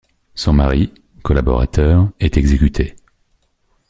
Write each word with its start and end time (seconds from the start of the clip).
Son 0.33 0.51
mari, 0.53 0.95
collaborateur, 1.21 2.09
est 2.19 2.35
exécuté. 2.35 2.95